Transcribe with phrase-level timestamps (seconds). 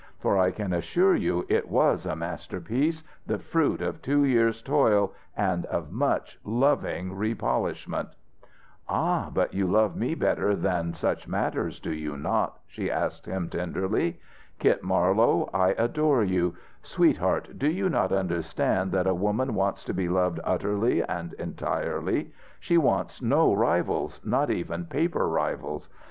[0.17, 5.13] For I can assure you it was a masterpiece, the fruit of two years' toil
[5.37, 8.09] and of much loving repolishment"
[8.89, 13.47] "Ah, but you love me better than such matters, do you not?" she asked him,
[13.47, 14.19] tenderly.
[14.57, 16.55] "Kit Marlowe, I adore you!
[16.81, 22.33] Sweetheart, do you not understand that a woman wants to be loved utterly and entirely?
[22.59, 25.89] She wants no rivals, not even paper rivals.